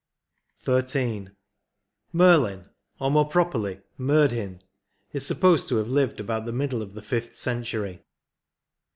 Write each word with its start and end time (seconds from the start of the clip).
26 0.63 0.93
XIII. 0.93 1.27
Merlin, 2.11 2.65
or 2.99 3.11
more 3.11 3.27
properly 3.29 3.81
Merdhin, 3.99 4.59
is 5.13 5.27
supposed 5.27 5.67
to 5.69 5.75
have 5.75 5.89
lived 5.89 6.19
about 6.19 6.45
the 6.45 6.51
middle 6.51 6.81
of 6.81 6.95
the 6.95 7.03
fifth 7.03 7.35
cen 7.35 7.61
tury. 7.61 8.01